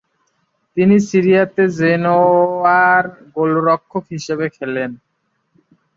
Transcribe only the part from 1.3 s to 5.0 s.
আ-তে জেনোয়া-র গোলরক্ষক হিসেবে খেলেন।